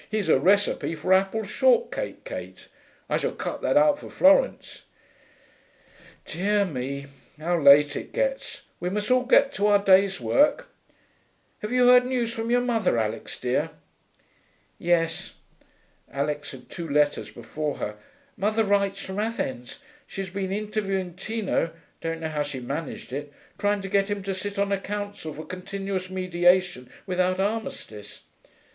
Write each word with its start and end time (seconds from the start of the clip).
Here's 0.09 0.29
a 0.29 0.39
recipe 0.39 0.95
for 0.95 1.13
apple 1.13 1.43
shortcake, 1.43 2.23
Kate: 2.25 2.69
I 3.07 3.17
shall 3.17 3.33
cut 3.33 3.61
that 3.61 3.77
out 3.77 3.99
for 3.99 4.09
Florence.... 4.09 4.81
Dear 6.25 6.65
me, 6.65 7.05
how 7.37 7.59
late 7.61 7.95
it 7.95 8.11
gets! 8.11 8.63
We 8.79 8.89
must 8.89 9.11
all 9.11 9.25
get 9.25 9.53
to 9.53 9.67
our 9.67 9.77
day's 9.77 10.19
work.... 10.19 10.69
Have 11.59 11.71
you 11.71 11.85
heard 11.89 12.07
news 12.07 12.33
from 12.33 12.49
your 12.49 12.61
mother, 12.61 12.97
Alix 12.97 13.39
dear?' 13.39 13.69
'Yes.' 14.79 15.35
Alix 16.11 16.49
had 16.49 16.67
two 16.67 16.89
letters 16.89 17.29
before 17.29 17.77
her. 17.77 17.95
'Mother 18.37 18.63
writes 18.63 19.03
from 19.05 19.19
Athens. 19.19 19.81
She's 20.07 20.31
been 20.31 20.51
interviewing 20.51 21.13
Tino 21.13 21.73
(don't 22.01 22.21
know 22.21 22.29
how 22.29 22.41
she 22.41 22.59
managed 22.59 23.13
it); 23.13 23.31
trying 23.59 23.81
to 23.83 23.87
get 23.87 24.07
him 24.09 24.23
to 24.23 24.33
sit 24.33 24.57
on 24.57 24.71
a 24.71 24.79
council 24.79 25.31
for 25.35 25.45
Continuous 25.45 26.09
Mediation 26.09 26.89
without 27.05 27.39
Armistice. 27.39 28.21